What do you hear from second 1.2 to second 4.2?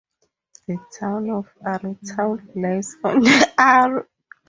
of Arrowtown lies on the Arrow.